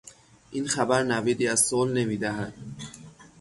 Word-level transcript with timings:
این 0.51 0.67
خبر 0.67 1.03
نویدی 1.03 1.47
از 1.47 1.65
صلح 1.67 1.91
نمیدهد. 1.91 2.53